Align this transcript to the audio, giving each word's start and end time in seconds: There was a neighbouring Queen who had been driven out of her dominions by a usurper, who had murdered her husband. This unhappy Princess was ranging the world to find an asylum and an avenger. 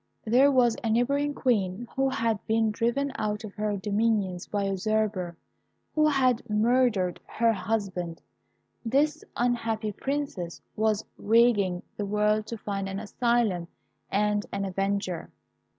There 0.25 0.51
was 0.51 0.75
a 0.83 0.89
neighbouring 0.89 1.35
Queen 1.35 1.87
who 1.95 2.09
had 2.09 2.43
been 2.47 2.71
driven 2.71 3.11
out 3.19 3.43
of 3.43 3.53
her 3.53 3.77
dominions 3.77 4.47
by 4.47 4.63
a 4.63 4.71
usurper, 4.71 5.37
who 5.93 6.07
had 6.07 6.41
murdered 6.49 7.19
her 7.27 7.53
husband. 7.53 8.19
This 8.83 9.23
unhappy 9.35 9.91
Princess 9.91 10.59
was 10.75 11.05
ranging 11.19 11.83
the 11.97 12.07
world 12.07 12.47
to 12.47 12.57
find 12.57 12.89
an 12.89 12.99
asylum 12.99 13.67
and 14.09 14.43
an 14.51 14.65
avenger. 14.65 15.29